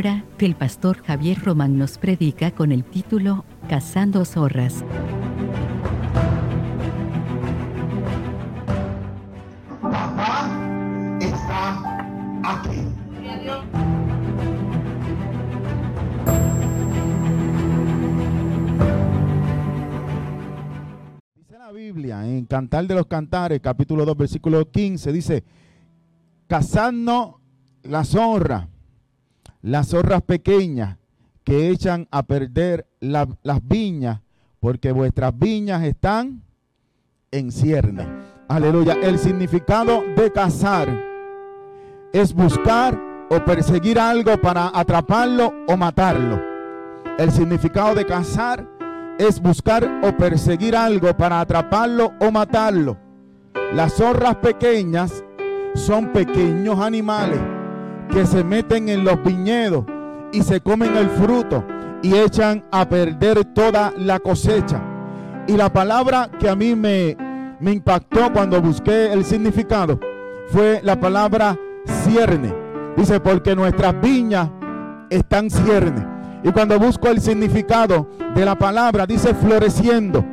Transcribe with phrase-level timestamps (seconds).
[0.00, 4.82] que el pastor Javier Román nos predica con el título Cazando zorras.
[9.82, 10.48] Papá
[11.20, 11.82] está
[12.42, 12.80] aquí.
[21.36, 25.44] Dice la Biblia en Cantar de los Cantares, capítulo 2, versículo 15, dice,
[26.46, 27.34] cazadnos
[27.82, 28.66] la zorra,
[29.62, 30.96] las zorras pequeñas
[31.44, 34.20] que echan a perder la- las viñas,
[34.60, 36.42] porque vuestras viñas están
[37.30, 38.06] en cierne.
[38.48, 38.94] Aleluya.
[39.02, 40.88] El significado de cazar
[42.12, 42.98] es buscar
[43.30, 46.40] o perseguir algo para atraparlo o matarlo.
[47.18, 48.66] El significado de cazar
[49.18, 52.96] es buscar o perseguir algo para atraparlo o matarlo.
[53.74, 55.24] Las zorras pequeñas
[55.74, 57.38] son pequeños animales
[58.12, 59.84] que se meten en los viñedos
[60.32, 61.64] y se comen el fruto
[62.02, 64.80] y echan a perder toda la cosecha.
[65.46, 67.16] Y la palabra que a mí me,
[67.60, 69.98] impactó cuando busqué el significado
[70.48, 72.54] fue la palabra cierne.
[72.96, 74.48] Dice, porque nuestras viñas
[75.08, 76.06] están cierne.
[76.42, 80.24] Y cuando busco el significado de la palabra, dice floreciendo.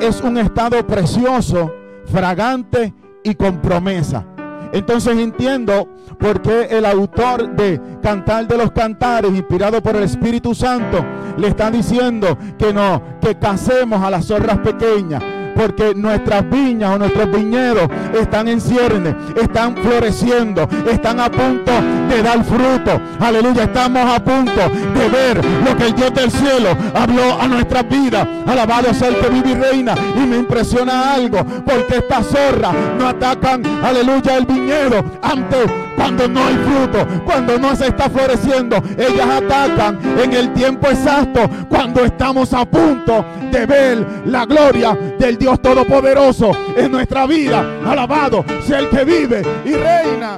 [0.00, 1.72] Es un estado precioso,
[2.06, 4.24] fragante y con promesa.
[4.72, 10.54] Entonces entiendo por qué el autor de Cantar de los Cantares, inspirado por el Espíritu
[10.54, 11.04] Santo,
[11.36, 15.39] le está diciendo que no, que casemos a las zorras pequeñas.
[15.60, 17.86] Porque nuestras viñas o nuestros viñedos
[18.18, 21.70] están en cierne, están floreciendo, están a punto
[22.08, 22.98] de dar fruto.
[23.20, 27.86] Aleluya, estamos a punto de ver lo que el Dios del cielo habló a nuestras
[27.90, 28.26] vidas.
[28.46, 29.94] Alabado sea el que vive y reina.
[30.16, 35.70] Y me impresiona algo, porque estas zorras no atacan, aleluya, el viñedo antes
[36.00, 38.76] cuando no hay fruto, cuando no se está floreciendo.
[38.96, 43.22] Ellas atacan en el tiempo exacto, cuando estamos a punto
[43.52, 47.80] de ver la gloria del Dios Todopoderoso en nuestra vida.
[47.84, 50.36] Alabado sea el que vive y reina.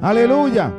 [0.00, 0.72] Aleluya.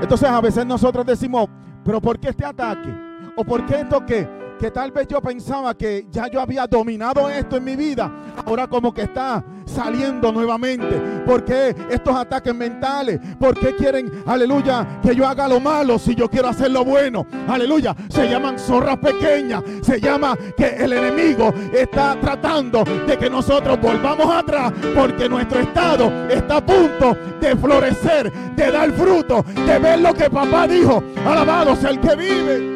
[0.00, 1.48] Entonces a veces nosotros decimos,
[1.84, 2.94] pero ¿por qué este ataque?
[3.36, 4.28] ¿O por qué esto que,
[4.60, 8.08] que tal vez yo pensaba que ya yo había dominado esto en mi vida?
[8.46, 11.00] Ahora como que está saliendo nuevamente.
[11.26, 13.20] ¿Por qué estos ataques mentales?
[13.38, 17.26] ¿Por qué quieren, aleluya, que yo haga lo malo si yo quiero hacer lo bueno?
[17.48, 17.94] Aleluya.
[18.08, 19.62] Se llaman zorras pequeñas.
[19.82, 26.28] Se llama que el enemigo está tratando de que nosotros volvamos atrás porque nuestro estado
[26.28, 31.02] está a punto de florecer, de dar fruto, de ver lo que papá dijo.
[31.26, 32.74] Alabado sea el que vive.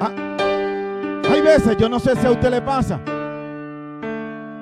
[0.00, 0.10] Ah,
[1.30, 3.00] hay veces, yo no sé si a usted le pasa,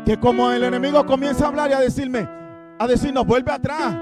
[0.05, 2.29] que como el enemigo comienza a hablar y a decirme,
[2.79, 3.97] a decirnos, vuelve atrás.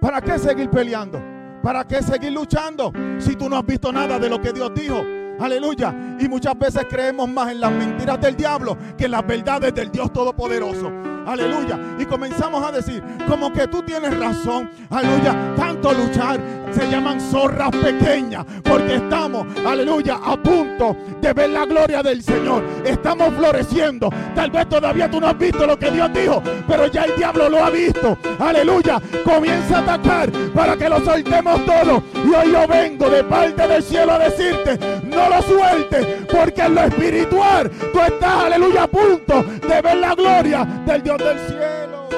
[0.00, 1.20] ¿Para qué seguir peleando?
[1.62, 5.02] ¿Para qué seguir luchando si tú no has visto nada de lo que Dios dijo?
[5.40, 6.16] Aleluya.
[6.18, 9.90] Y muchas veces creemos más en las mentiras del diablo que en las verdades del
[9.90, 11.15] Dios Todopoderoso.
[11.26, 11.78] Aleluya.
[11.98, 14.70] Y comenzamos a decir, como que tú tienes razón.
[14.90, 15.54] Aleluya.
[15.56, 16.40] Tanto luchar
[16.72, 18.44] se llaman zorras pequeñas.
[18.62, 22.62] Porque estamos, aleluya, a punto de ver la gloria del Señor.
[22.84, 24.10] Estamos floreciendo.
[24.34, 26.42] Tal vez todavía tú no has visto lo que Dios dijo.
[26.68, 28.16] Pero ya el diablo lo ha visto.
[28.38, 29.00] Aleluya.
[29.24, 32.02] Comienza a atacar para que lo soltemos todo.
[32.14, 36.06] Y hoy yo vengo de parte del cielo a decirte, no lo sueltes.
[36.30, 41.15] Porque en lo espiritual tú estás, aleluya, a punto de ver la gloria del Dios
[41.18, 42.08] del cielo.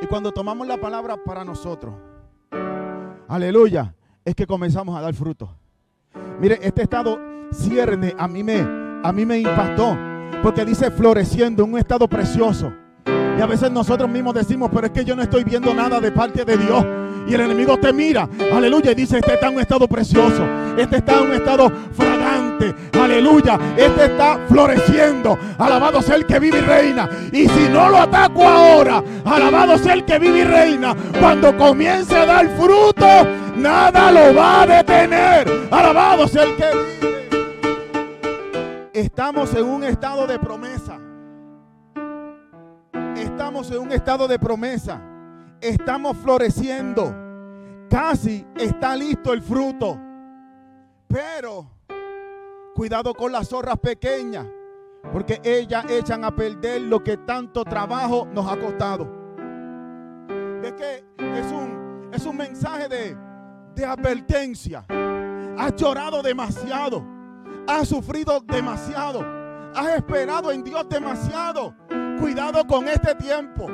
[0.00, 1.94] Y cuando tomamos la palabra para nosotros,
[3.28, 3.94] aleluya,
[4.24, 5.54] es que comenzamos a dar fruto.
[6.40, 7.18] Mire, este estado
[7.52, 8.60] cierne a mí me,
[9.02, 9.96] a mí me impactó.
[10.42, 12.72] Porque dice floreciendo, un estado precioso.
[13.06, 16.12] Y a veces nosotros mismos decimos, pero es que yo no estoy viendo nada de
[16.12, 16.84] parte de Dios.
[17.28, 20.46] Y el enemigo te mira, aleluya, y dice, este está en un estado precioso,
[20.78, 26.58] este está en un estado fragante, aleluya, este está floreciendo, alabado sea el que vive
[26.58, 27.06] y reina.
[27.30, 32.16] Y si no lo ataco ahora, alabado sea el que vive y reina, cuando comience
[32.16, 33.06] a dar fruto,
[33.56, 36.88] nada lo va a detener, alabado sea el que vive.
[38.94, 40.98] Estamos en un estado de promesa.
[43.16, 45.00] Estamos en un estado de promesa.
[45.60, 47.27] Estamos floreciendo.
[47.88, 49.98] Casi está listo el fruto.
[51.06, 51.66] Pero
[52.74, 54.46] cuidado con las zorras pequeñas.
[55.12, 59.08] Porque ellas echan a perder lo que tanto trabajo nos ha costado.
[60.62, 63.16] Es que es un, es un mensaje de,
[63.74, 64.84] de advertencia.
[65.56, 67.02] Has llorado demasiado.
[67.66, 69.24] Has sufrido demasiado.
[69.74, 71.74] Has esperado en Dios demasiado.
[72.20, 73.68] Cuidado con este tiempo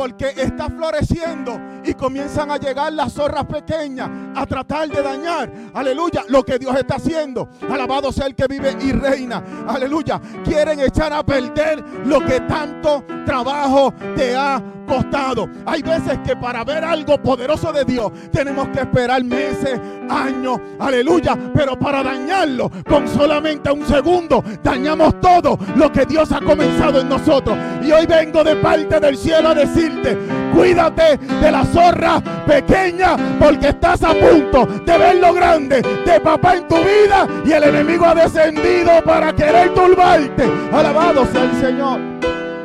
[0.00, 6.24] porque está floreciendo y comienzan a llegar las zorras pequeñas a tratar de dañar, aleluya,
[6.28, 7.48] lo que Dios está haciendo.
[7.70, 10.20] Alabado sea el que vive y reina, aleluya.
[10.44, 15.48] Quieren echar a perder lo que tanto trabajo te ha costado.
[15.66, 21.38] Hay veces que para ver algo poderoso de Dios tenemos que esperar meses, años, aleluya.
[21.54, 27.08] Pero para dañarlo con solamente un segundo, dañamos todo lo que Dios ha comenzado en
[27.08, 27.56] nosotros.
[27.82, 30.18] Y hoy vengo de parte del cielo a decirte,
[30.52, 36.56] cuídate de la zorra pequeña porque estás a punto de ver lo grande de papá
[36.56, 40.44] en tu vida y el enemigo ha descendido para querer turbarte.
[40.72, 42.00] Alabado sea el Señor.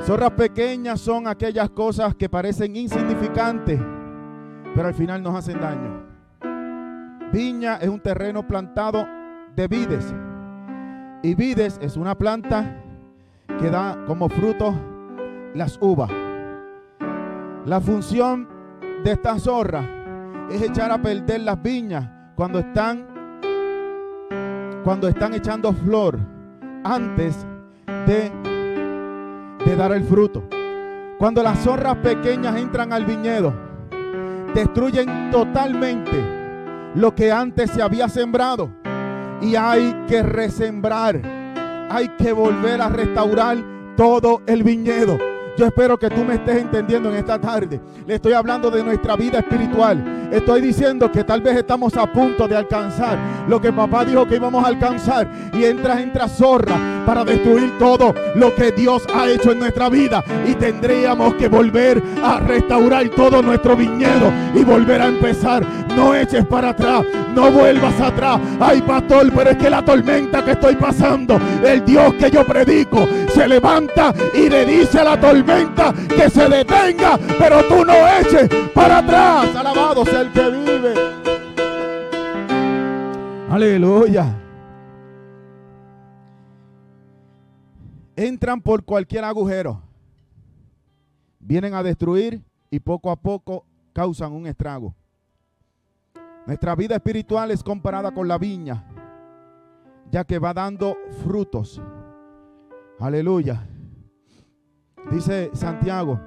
[0.05, 3.79] Zorras pequeñas son aquellas cosas que parecen insignificantes,
[4.75, 6.05] pero al final nos hacen daño.
[7.31, 9.07] Viña es un terreno plantado
[9.55, 10.13] de vides.
[11.23, 12.83] Y vides es una planta
[13.59, 14.75] que da como fruto
[15.55, 16.24] las uvas.
[17.65, 18.47] La función
[19.03, 19.83] de esta zorra
[20.51, 23.07] es echar a perder las viñas cuando están
[24.83, 26.19] cuando están echando flor
[26.83, 27.43] antes
[28.05, 28.31] de
[29.65, 30.43] de dar el fruto.
[31.17, 33.51] Cuando las zorras pequeñas entran al viñedo,
[34.53, 38.69] destruyen totalmente lo que antes se había sembrado.
[39.41, 41.19] Y hay que resembrar.
[41.89, 43.57] Hay que volver a restaurar
[43.97, 45.17] todo el viñedo.
[45.57, 47.79] Yo espero que tú me estés entendiendo en esta tarde.
[48.05, 50.29] Le estoy hablando de nuestra vida espiritual.
[50.31, 53.17] Estoy diciendo que tal vez estamos a punto de alcanzar
[53.47, 55.29] lo que papá dijo que íbamos a alcanzar.
[55.53, 60.23] Y entra, entra zorra para destruir todo lo que Dios ha hecho en nuestra vida.
[60.45, 65.65] Y tendríamos que volver a restaurar todo nuestro viñedo y volver a empezar.
[65.95, 68.39] No eches para atrás, no vuelvas atrás.
[68.59, 73.07] Ay, pastor, pero es que la tormenta que estoy pasando, el Dios que yo predico,
[73.33, 78.49] se levanta y le dice a la tormenta que se detenga, pero tú no eches
[78.73, 79.55] para atrás.
[79.55, 80.93] Alabado sea el que vive.
[83.49, 84.41] Aleluya.
[88.17, 89.81] Entran por cualquier agujero.
[91.39, 94.93] Vienen a destruir y poco a poco causan un estrago.
[96.45, 98.85] Nuestra vida espiritual es comparada con la viña,
[100.11, 101.81] ya que va dando frutos.
[102.99, 103.67] Aleluya.
[105.11, 106.19] Dice Santiago,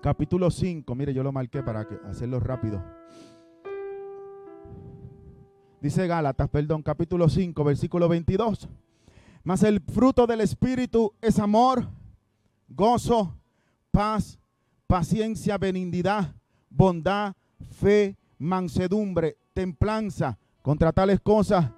[0.00, 0.94] capítulo 5.
[0.94, 2.82] Mire, yo lo marqué para hacerlo rápido.
[5.80, 8.68] Dice Gálatas, perdón, capítulo 5, versículo 22.
[9.42, 11.88] Mas el fruto del Espíritu es amor,
[12.68, 13.36] gozo,
[13.90, 14.38] paz,
[14.86, 16.36] paciencia, benignidad,
[16.70, 17.34] bondad,
[17.72, 20.38] fe, mansedumbre, templanza.
[20.60, 21.70] Contra tales cosas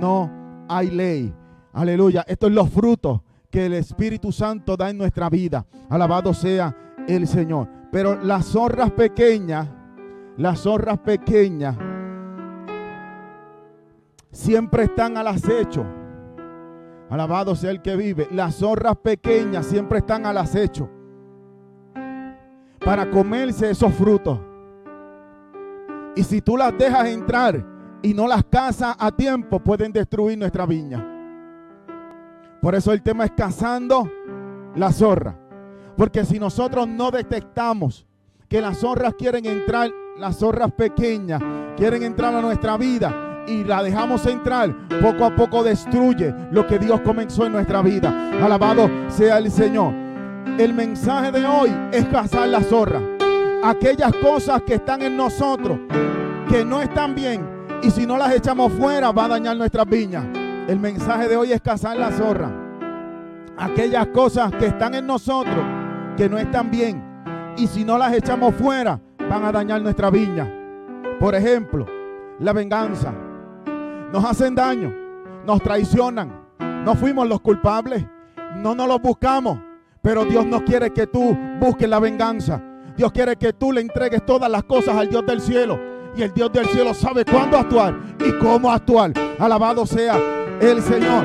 [0.00, 1.34] no hay ley.
[1.72, 2.24] Aleluya.
[2.26, 5.66] Estos son los frutos que el Espíritu Santo da en nuestra vida.
[5.90, 6.76] Alabado sea
[7.06, 7.68] el Señor.
[7.92, 9.68] Pero las zorras pequeñas,
[10.36, 11.76] las zorras pequeñas,
[14.32, 15.84] siempre están al acecho.
[17.10, 18.26] Alabado sea el que vive.
[18.32, 20.88] Las zorras pequeñas siempre están al acecho
[22.84, 24.38] para comerse esos frutos.
[26.16, 27.64] Y si tú las dejas entrar
[28.02, 31.04] y no las cazas a tiempo, pueden destruir nuestra viña.
[32.60, 34.10] Por eso el tema es cazando
[34.76, 35.36] la zorra.
[35.96, 38.06] Porque si nosotros no detectamos
[38.48, 41.42] que las zorras quieren entrar, las zorras pequeñas
[41.76, 46.78] quieren entrar a nuestra vida y la dejamos entrar, poco a poco destruye lo que
[46.78, 48.30] Dios comenzó en nuestra vida.
[48.42, 49.92] Alabado sea el Señor.
[50.58, 53.13] El mensaje de hoy es cazar la zorra.
[53.64, 55.78] Aquellas cosas que están en nosotros,
[56.50, 57.48] que no están bien,
[57.82, 60.26] y si no las echamos fuera, va a dañar nuestras viñas.
[60.68, 62.52] El mensaje de hoy es cazar la zorra.
[63.56, 65.64] Aquellas cosas que están en nosotros,
[66.14, 67.02] que no están bien,
[67.56, 70.46] y si no las echamos fuera, van a dañar nuestra viña.
[71.18, 71.86] Por ejemplo,
[72.40, 73.14] la venganza.
[74.12, 74.92] Nos hacen daño,
[75.46, 76.30] nos traicionan.
[76.84, 78.04] No fuimos los culpables,
[78.56, 79.58] no nos los buscamos.
[80.02, 82.60] Pero Dios no quiere que tú busques la venganza.
[82.96, 85.78] Dios quiere que tú le entregues todas las cosas al Dios del cielo.
[86.16, 89.12] Y el Dios del cielo sabe cuándo actuar y cómo actuar.
[89.38, 90.16] Alabado sea
[90.60, 91.24] el Señor.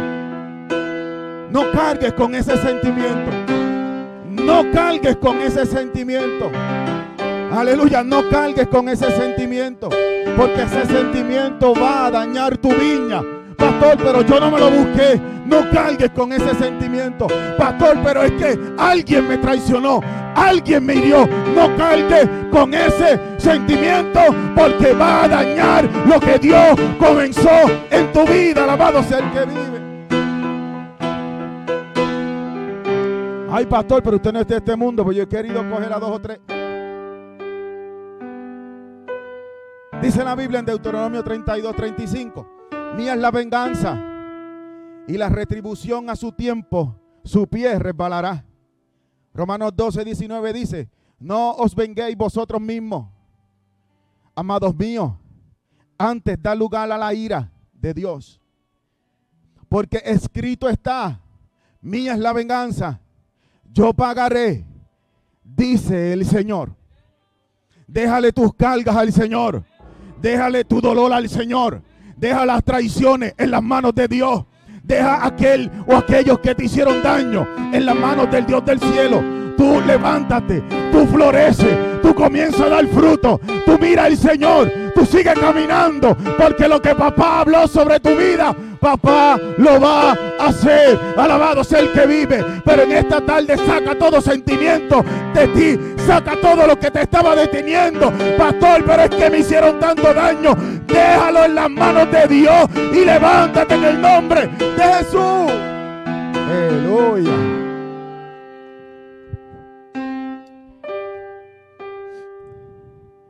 [1.52, 3.32] No cargues con ese sentimiento.
[4.30, 6.50] No cargues con ese sentimiento.
[7.52, 9.90] Aleluya, no cargues con ese sentimiento.
[10.36, 13.22] Porque ese sentimiento va a dañar tu viña.
[13.60, 15.22] Pastor, pero yo no me lo busqué.
[15.46, 17.28] No cargues con ese sentimiento.
[17.58, 20.00] Pastor, pero es que alguien me traicionó.
[20.36, 21.28] Alguien me hirió.
[21.56, 24.20] No cargues con ese sentimiento
[24.56, 27.50] porque va a dañar lo que Dios comenzó
[27.90, 28.64] en tu vida.
[28.64, 29.80] Alabado sea el que vive.
[33.52, 36.00] Ay, pastor, pero usted no es de este mundo, pues yo he querido coger a
[36.00, 36.40] dos o tres.
[40.02, 42.59] Dice la Biblia en Deuteronomio 32, 35.
[42.96, 44.00] Mía es la venganza
[45.08, 48.46] y la retribución a su tiempo, su pie resbalará.
[49.34, 53.08] Romanos 12, 19 dice, no os venguéis vosotros mismos,
[54.36, 55.14] amados míos,
[55.98, 58.42] antes da lugar a la ira de Dios.
[59.68, 61.22] Porque escrito está,
[61.82, 63.00] mía es la venganza,
[63.72, 64.66] yo pagaré,
[65.44, 66.76] dice el Señor.
[67.88, 69.64] Déjale tus cargas al Señor.
[70.22, 71.82] Déjale tu dolor al Señor.
[72.20, 74.44] Deja las traiciones en las manos de Dios.
[74.84, 79.24] Deja aquel o aquellos que te hicieron daño en las manos del Dios del cielo.
[79.56, 80.62] Tú levántate,
[80.92, 83.40] tú floreces, tú comienzas a dar fruto.
[83.66, 88.54] Tú mira al Señor, tú sigues caminando, porque lo que papá habló sobre tu vida
[88.80, 91.00] papá lo va a hacer.
[91.18, 92.44] Alabado sea el que vive.
[92.66, 95.80] Pero en esta tarde saca todo sentimiento de ti.
[96.06, 98.12] Saca todo lo que te estaba deteniendo.
[98.38, 100.56] Pastor, pero es que me hicieron tanto daño.
[100.88, 105.52] Déjalo en las manos de Dios y levántate en el nombre de Jesús.
[106.34, 107.32] Aleluya.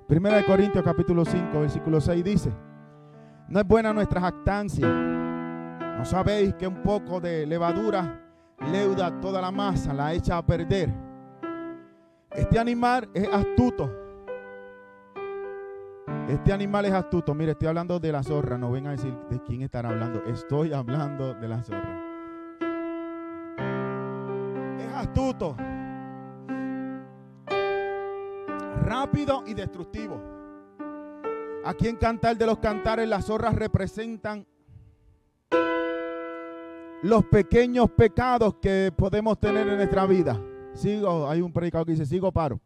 [0.07, 2.51] Primera de Corintios capítulo 5, versículo 6 dice,
[3.47, 4.87] no es buena nuestra jactancia
[5.99, 8.21] ¿No sabéis que un poco de levadura
[8.71, 10.89] leuda toda la masa, la echa a perder?
[12.31, 13.93] Este animal es astuto.
[16.29, 17.35] Este animal es astuto.
[17.35, 18.57] Mire, estoy hablando de la zorra.
[18.57, 20.23] No vengan a decir de quién están hablando.
[20.23, 22.01] Estoy hablando de la zorra.
[24.79, 25.57] Es astuto.
[28.85, 30.17] Rápido y destructivo.
[31.65, 34.47] Aquí en Cantar de los Cantares las zorras representan
[37.01, 40.39] los pequeños pecados que podemos tener en nuestra vida.
[40.73, 42.59] Sigo, hay un predicador que dice, sigo paro.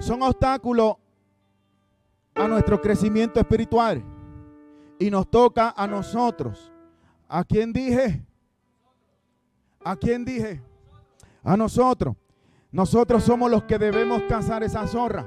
[0.00, 0.96] Son obstáculos
[2.34, 4.02] a nuestro crecimiento espiritual.
[4.98, 6.72] Y nos toca a nosotros.
[7.28, 8.22] ¿A quién dije?
[9.82, 10.60] ¿A quién dije?
[11.42, 12.16] A nosotros.
[12.70, 15.26] Nosotros somos los que debemos cazar esa zorra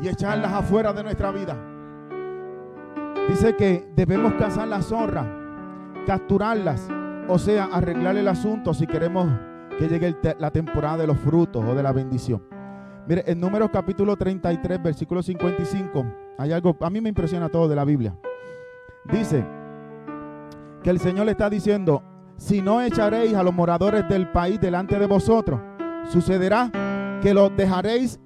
[0.00, 1.56] y echarlas afuera de nuestra vida.
[3.28, 5.43] Dice que debemos cazar la zorra
[6.04, 6.88] capturarlas,
[7.28, 9.28] o sea, arreglar el asunto si queremos
[9.78, 12.42] que llegue la temporada de los frutos o de la bendición.
[13.06, 16.04] Mire, en Números capítulo 33, versículo 55,
[16.38, 18.16] hay algo, a mí me impresiona todo de la Biblia.
[19.04, 19.44] Dice
[20.82, 22.02] que el Señor le está diciendo,
[22.36, 25.60] si no echaréis a los moradores del país delante de vosotros,
[26.08, 26.70] sucederá
[27.22, 28.20] que los dejaréis,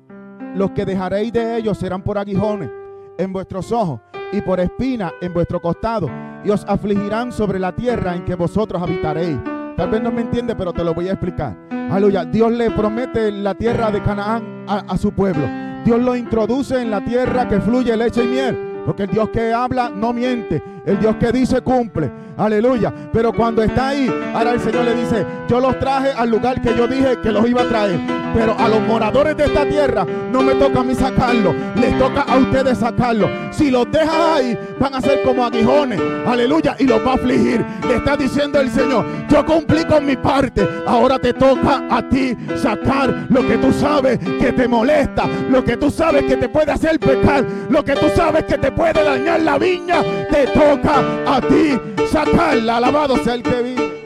[0.55, 2.71] los que dejaréis de ellos serán por aguijones
[3.19, 4.01] en vuestros ojos
[4.33, 6.09] y por espina en vuestro costado
[6.45, 9.39] y os afligirán sobre la tierra en que vosotros habitaréis.
[9.77, 11.57] Tal vez no me entiende, pero te lo voy a explicar.
[11.71, 12.25] Aleluya.
[12.25, 15.47] Dios le promete la tierra de Canaán a, a su pueblo.
[15.85, 18.83] Dios lo introduce en la tierra que fluye leche y miel.
[18.85, 20.63] Porque el Dios que habla no miente.
[20.89, 22.11] El Dios que dice cumple.
[22.39, 22.91] Aleluya.
[23.13, 26.75] Pero cuando está ahí, ahora el Señor le dice, yo los traje al lugar que
[26.75, 28.01] yo dije que los iba a traer.
[28.35, 31.55] Pero a los moradores de esta tierra no me toca a mí sacarlo.
[31.75, 33.29] Les toca a ustedes sacarlo.
[33.51, 36.01] Si los dejas ahí, van a ser como aguijones.
[36.27, 36.77] Aleluya.
[36.79, 37.65] Y los va a afligir.
[37.87, 40.67] Le está diciendo el Señor, yo cumplí con mi parte.
[40.87, 45.27] Ahora te toca a ti sacar lo que tú sabes que te molesta.
[45.51, 47.45] Lo que tú sabes que te puede hacer pecar.
[47.69, 50.03] Lo que tú sabes que te puede dañar la viña.
[50.31, 52.77] Te toca a ti sacarla.
[52.77, 53.99] Alabado sea el que vive.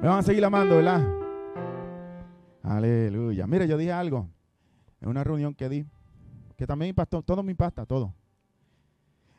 [0.00, 1.06] Me van a seguir amando, ¿verdad?
[2.62, 3.46] Aleluya.
[3.46, 4.28] Mire, yo dije algo
[5.00, 5.86] en una reunión que di,
[6.56, 8.14] que también impactó, todo me impacta, todo.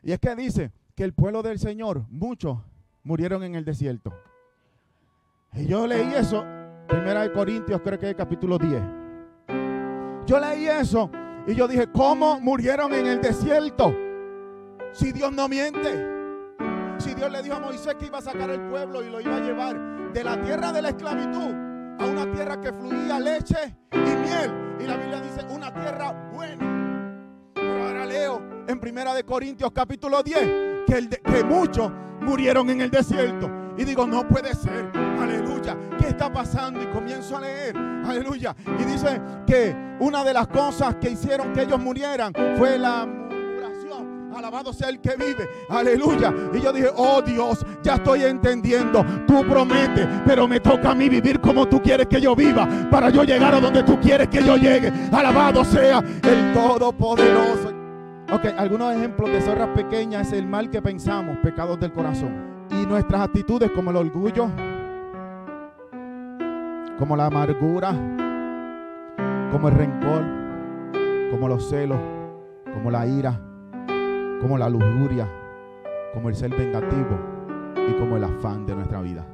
[0.03, 2.57] Y es que dice que el pueblo del Señor, muchos
[3.03, 4.13] murieron en el desierto.
[5.53, 6.45] Y yo leí eso,
[6.87, 8.81] primera de Corintios, creo que es capítulo 10.
[10.25, 11.09] Yo leí eso
[11.47, 13.93] y yo dije, ¿cómo murieron en el desierto?
[14.93, 16.07] Si Dios no miente.
[16.97, 19.37] Si Dios le dijo a Moisés que iba a sacar el pueblo y lo iba
[19.37, 21.55] a llevar de la tierra de la esclavitud
[21.99, 24.77] a una tierra que fluía leche y miel.
[24.79, 27.51] Y la Biblia dice una tierra buena.
[27.53, 33.49] Pero ahora leo en Primera de Corintios capítulo 10 que, muchos murieron en el desierto.
[33.77, 34.91] Y digo, no puede ser.
[34.95, 35.77] Aleluya.
[35.97, 36.83] ¿Qué está pasando?
[36.83, 37.77] Y comienzo a leer.
[37.77, 38.55] Aleluya.
[38.79, 43.07] Y dice que una de las cosas que hicieron que ellos murieran fue la
[44.41, 45.47] Alabado sea el que vive.
[45.69, 46.33] Aleluya.
[46.51, 49.05] Y yo dije, oh Dios, ya estoy entendiendo.
[49.27, 52.67] Tú prometes, pero me toca a mí vivir como tú quieres que yo viva.
[52.89, 54.91] Para yo llegar a donde tú quieres que yo llegue.
[55.11, 57.71] Alabado sea el Todopoderoso.
[58.33, 62.65] Ok, algunos ejemplos de zorras pequeñas es el mal que pensamos, pecados del corazón.
[62.71, 64.49] Y nuestras actitudes como el orgullo,
[66.97, 67.91] como la amargura,
[69.51, 70.23] como el rencor,
[71.29, 71.99] como los celos,
[72.73, 73.39] como la ira,
[74.41, 75.27] como la lujuria,
[76.13, 77.17] como el ser vengativo
[77.87, 79.25] y como el afán de nuestra vida.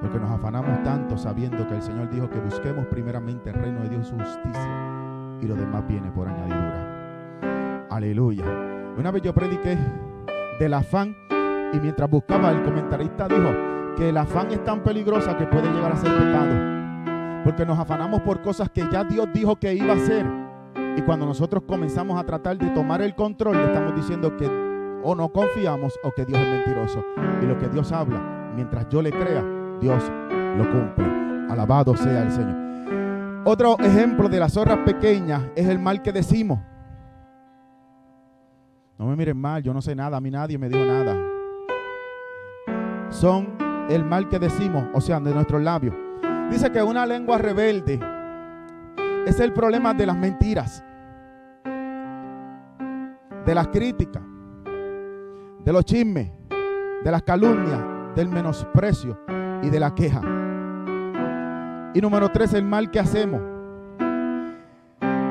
[0.00, 3.90] Porque nos afanamos tanto sabiendo que el Señor dijo que busquemos primeramente el reino de
[3.90, 7.86] Dios y su justicia y lo demás viene por añadidura.
[7.90, 8.44] Aleluya.
[8.96, 9.76] Una vez yo prediqué
[10.58, 11.16] del afán
[11.72, 13.50] y mientras buscaba el comentarista dijo
[13.96, 17.42] que el afán es tan peligrosa que puede llegar a ser pecado.
[17.44, 20.39] Porque nos afanamos por cosas que ya Dios dijo que iba a hacer.
[20.96, 24.46] Y cuando nosotros comenzamos a tratar de tomar el control, le estamos diciendo que
[25.02, 27.04] o no confiamos o que Dios es mentiroso.
[27.42, 28.20] Y lo que Dios habla,
[28.54, 29.44] mientras yo le crea,
[29.80, 30.02] Dios
[30.56, 31.06] lo cumple.
[31.48, 33.40] Alabado sea el Señor.
[33.44, 36.60] Otro ejemplo de las zorras pequeñas es el mal que decimos.
[38.98, 41.16] No me miren mal, yo no sé nada, a mí nadie me dijo nada.
[43.08, 43.56] Son
[43.88, 45.94] el mal que decimos, o sea, de nuestros labios.
[46.50, 47.98] Dice que una lengua rebelde
[49.26, 50.82] es el problema de las mentiras,
[53.44, 54.22] de las críticas,
[55.64, 56.30] de los chismes,
[57.04, 57.80] de las calumnias,
[58.14, 59.18] del menosprecio
[59.62, 60.20] y de la queja.
[61.94, 63.40] Y número tres, el mal que hacemos.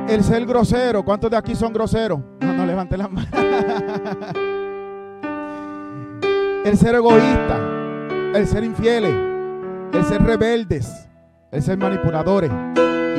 [0.09, 1.03] El ser grosero.
[1.03, 2.19] ¿Cuántos de aquí son groseros?
[2.49, 3.29] No, no levante las manos.
[6.65, 7.57] el ser egoísta.
[8.33, 9.13] El ser infieles.
[9.93, 11.07] El ser rebeldes.
[11.51, 12.51] El ser manipuladores.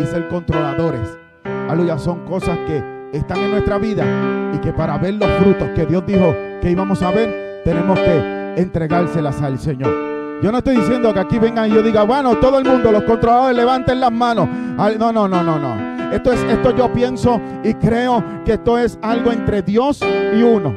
[0.00, 1.18] Y ser controladores.
[1.68, 1.98] Aleluya.
[1.98, 4.04] Son cosas que están en nuestra vida.
[4.54, 8.54] Y que para ver los frutos que Dios dijo que íbamos a ver, tenemos que
[8.56, 10.10] entregárselas al Señor.
[10.42, 13.02] Yo no estoy diciendo que aquí vengan y yo diga, bueno, todo el mundo, los
[13.04, 14.48] controladores levanten las manos.
[14.48, 16.12] No, no, no, no, no.
[16.12, 20.74] Esto es, esto yo pienso y creo que esto es algo entre Dios y uno.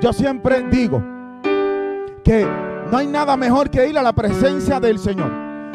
[0.00, 1.02] Yo siempre digo
[2.24, 2.46] que
[2.90, 5.30] no hay nada mejor que ir a la presencia del Señor,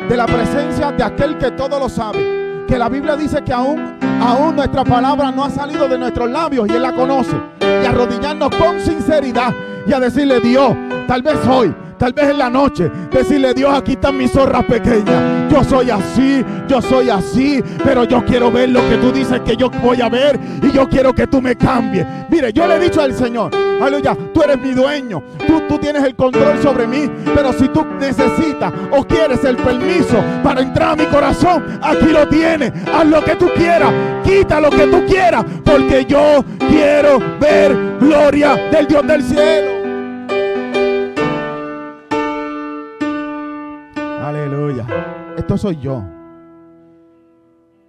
[0.07, 2.40] de la presencia de aquel que todo lo sabe.
[2.71, 6.69] Que la Biblia dice que aún, aún nuestra palabra no ha salido de nuestros labios
[6.69, 7.35] y Él la conoce.
[7.59, 9.53] Y arrodillarnos con sinceridad
[9.85, 10.73] y a decirle, Dios,
[11.05, 15.51] tal vez hoy tal vez en la noche, decirle, Dios, aquí están mis zorras pequeñas.
[15.51, 19.55] Yo soy así, yo soy así, pero yo quiero ver lo que tú dices que
[19.55, 22.07] yo voy a ver y yo quiero que tú me cambies.
[22.27, 26.03] Mire, yo le he dicho al Señor, aleluya, tú eres mi dueño, tú, tú tienes
[26.03, 30.95] el control sobre mí, pero si tú necesitas o quieres el permiso para entrar a
[30.95, 32.73] mi corazón, aquí lo tienes.
[32.91, 38.55] Haz lo que tú quieras, quita lo que tú quieras, porque yo quiero ver gloria
[38.71, 39.80] del Dios del cielo.
[45.41, 46.03] Esto soy yo.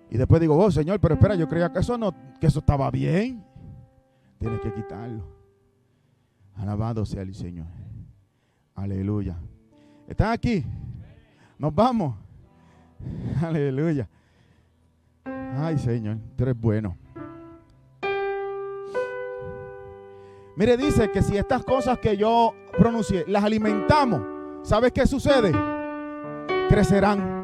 [0.09, 2.91] Y después digo, oh Señor, pero espera, yo creía que eso no, que eso estaba
[2.91, 3.45] bien.
[4.39, 5.23] Tienes que quitarlo.
[6.57, 7.67] Alabado sea el Señor.
[8.75, 9.37] Aleluya.
[10.09, 10.65] ¿Están aquí?
[11.59, 12.17] Nos vamos.
[13.43, 14.09] Aleluya.
[15.55, 16.97] Ay, Señor, tú eres bueno.
[20.57, 24.23] Mire, dice que si estas cosas que yo pronuncié las alimentamos,
[24.63, 25.53] ¿sabes qué sucede?
[26.73, 27.42] crecerán.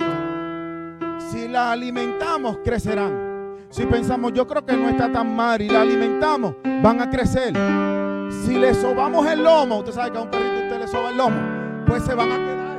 [1.30, 3.56] Si la alimentamos, crecerán.
[3.68, 7.52] Si pensamos, yo creo que no está tan mal y la alimentamos, van a crecer.
[8.44, 11.18] Si le sobamos el lomo, usted sabe que a un perrito usted le soba el
[11.18, 11.36] lomo,
[11.86, 12.78] pues se van a quedar.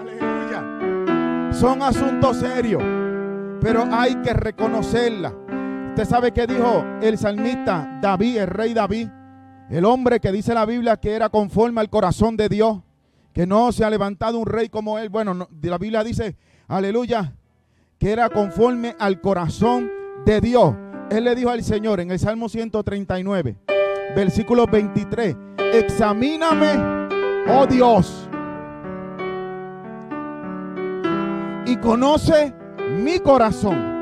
[0.00, 1.52] Aleluya.
[1.52, 2.82] Son asuntos serios,
[3.60, 5.34] pero hay que reconocerla.
[5.90, 9.08] Usted sabe que dijo el salmista David, el rey David,
[9.68, 12.78] el hombre que dice la Biblia que era conforme al corazón de Dios
[13.34, 15.10] que no se ha levantado un rey como él.
[15.10, 16.36] Bueno, la Biblia dice,
[16.68, 17.32] aleluya,
[17.98, 19.90] que era conforme al corazón
[20.24, 20.74] de Dios.
[21.10, 23.56] Él le dijo al Señor en el Salmo 139,
[24.16, 25.36] versículo 23,
[25.72, 27.08] examíname,
[27.50, 28.28] oh Dios,
[31.66, 32.54] y conoce
[32.90, 33.92] mi corazón.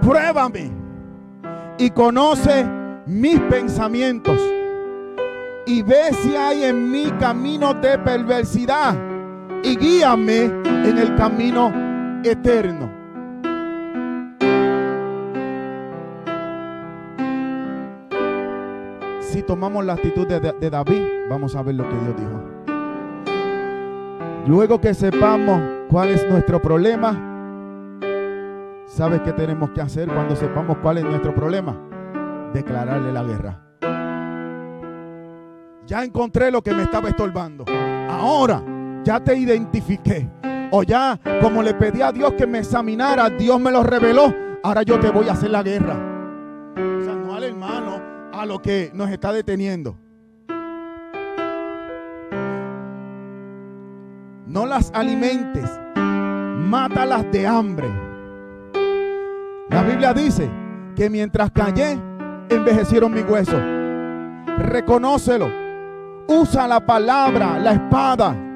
[0.00, 0.70] Pruébame
[1.76, 2.66] y conoce
[3.06, 4.40] mis pensamientos
[5.66, 8.96] y ve si hay en mí camino de perversidad
[9.62, 11.72] y guíame en el camino
[12.24, 12.90] eterno.
[19.20, 22.42] Si tomamos la actitud de, de, David, vamos a ver lo que Dios dijo.
[24.46, 27.12] Luego que sepamos cuál es nuestro problema,
[28.86, 31.76] ¿sabes qué tenemos que hacer cuando sepamos cuál es nuestro problema?
[32.54, 33.60] Declararle la guerra.
[35.86, 37.64] Ya encontré lo que me estaba estorbando.
[38.08, 38.62] Ahora
[39.08, 40.28] ya te identifiqué.
[40.70, 44.34] O ya, como le pedí a Dios que me examinara, Dios me lo reveló.
[44.62, 45.94] Ahora yo te voy a hacer la guerra.
[46.74, 48.02] O sea, no al hermano,
[48.34, 49.96] a lo que nos está deteniendo.
[54.46, 57.88] No las alimentes, mátalas de hambre.
[59.70, 60.50] La Biblia dice
[60.94, 61.98] que mientras callé,
[62.50, 63.62] envejecieron mis huesos.
[64.58, 65.48] Reconócelo.
[66.26, 68.47] Usa la palabra, la espada.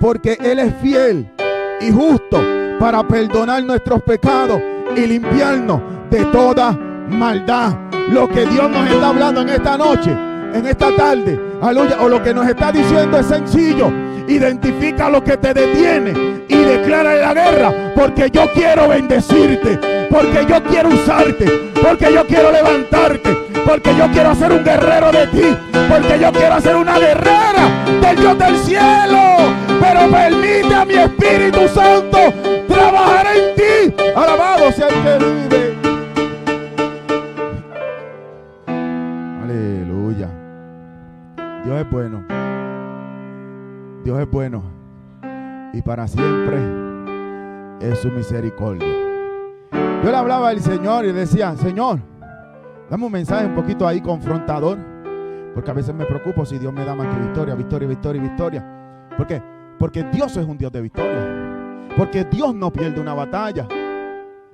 [0.00, 1.30] Porque Él es fiel
[1.78, 2.42] y justo
[2.78, 4.58] para perdonar nuestros pecados
[4.96, 7.76] y limpiarnos de toda maldad.
[8.08, 12.22] Lo que Dios nos está hablando en esta noche, en esta tarde, aleluya, o lo
[12.22, 13.92] que nos está diciendo es sencillo.
[14.26, 20.62] Identifica lo que te detiene y declara la guerra, porque yo quiero bendecirte, porque yo
[20.64, 21.44] quiero usarte,
[21.82, 23.36] porque yo quiero levantarte,
[23.66, 25.56] porque yo quiero ser un guerrero de ti,
[25.90, 29.59] porque yo quiero ser una guerrera del Dios del cielo.
[29.80, 32.18] Pero permite a mi Espíritu Santo
[32.68, 33.94] trabajar en ti.
[34.14, 35.74] Alabado sea el que vive.
[39.42, 40.28] Aleluya.
[41.64, 42.24] Dios es bueno.
[44.04, 44.62] Dios es bueno.
[45.72, 46.58] Y para siempre
[47.80, 48.86] es su misericordia.
[50.02, 52.00] Yo le hablaba al Señor y decía, Señor,
[52.90, 54.78] dame un mensaje un poquito ahí confrontador.
[55.54, 59.08] Porque a veces me preocupo si Dios me da más que victoria, victoria, victoria, victoria.
[59.16, 59.42] ¿Por qué?
[59.80, 61.88] Porque Dios es un Dios de victoria.
[61.96, 63.66] Porque Dios no pierde una batalla.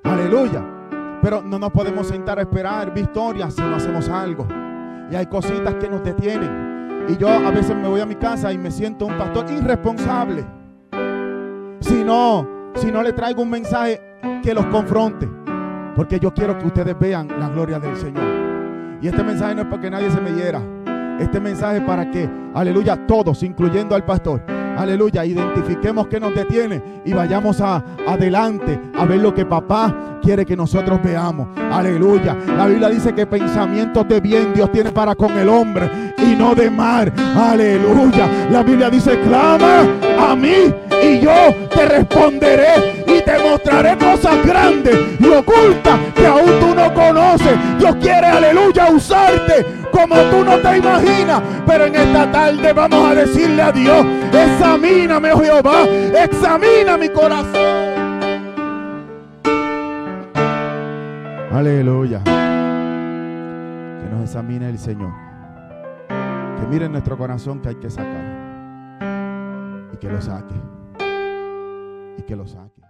[0.05, 0.65] Aleluya.
[1.21, 4.47] Pero no nos podemos sentar a esperar victoria si no hacemos algo.
[5.11, 7.07] Y hay cositas que nos detienen.
[7.09, 10.45] Y yo a veces me voy a mi casa y me siento un pastor irresponsable.
[11.81, 14.01] Si no, si no le traigo un mensaje
[14.45, 15.29] que los confronte.
[15.97, 18.23] Porque yo quiero que ustedes vean la gloria del Señor.
[19.03, 20.63] Y este mensaje no es para que nadie se me hiera.
[21.19, 27.03] Este mensaje es para que, aleluya, todos, incluyendo al pastor, aleluya, identifiquemos que nos detiene
[27.05, 31.49] y vayamos a, adelante a ver lo que papá quiere que nosotros veamos.
[31.71, 32.37] Aleluya.
[32.57, 36.55] La Biblia dice que pensamientos de bien Dios tiene para con el hombre y no
[36.55, 37.13] de mal.
[37.37, 38.49] Aleluya.
[38.51, 39.85] La Biblia dice, clama
[40.19, 46.61] a mí y yo te responderé y te mostraré cosas grandes y ocultas que aún
[46.61, 47.57] tú no conoces.
[47.79, 51.43] Dios quiere, aleluya, usarte como tú no te imaginas.
[51.67, 55.85] Pero en esta tarde vamos a decirle a Dios, examíname, oh Jehová,
[56.23, 57.97] examina mi corazón.
[61.53, 62.23] Aleluya.
[62.25, 65.13] Que nos examine el Señor.
[66.09, 68.37] Que mire en nuestro corazón que hay que sacar.
[69.93, 70.76] Y que lo saque.
[72.19, 72.83] Y que lo saque.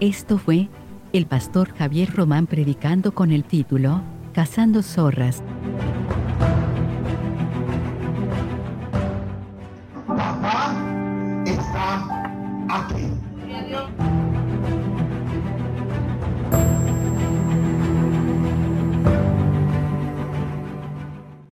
[0.00, 0.68] Esto fue
[1.12, 4.02] el pastor Javier Román predicando con el título
[4.32, 5.42] Cazando zorras